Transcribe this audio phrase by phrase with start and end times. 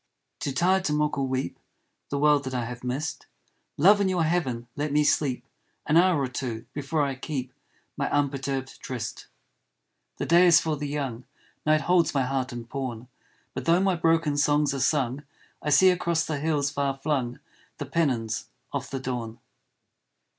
[0.39, 1.59] Too tired to mock or weep
[2.09, 3.27] The world that I have missed,
[3.77, 5.45] Love, in your heaven let me sleep
[5.85, 7.53] An hour or two, before I keep
[7.95, 9.27] My unperturbed tryst.
[10.17, 11.25] The day is for the young,
[11.67, 13.09] Night holds my heart in pawn;
[13.53, 15.21] But though my broken songs are sung
[15.61, 17.37] I see across the hills far flung
[17.77, 19.37] The pennons of the dawn.